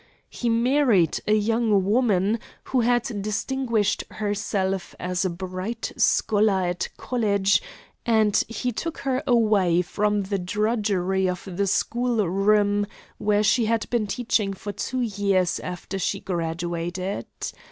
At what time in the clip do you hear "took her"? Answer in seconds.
8.71-9.21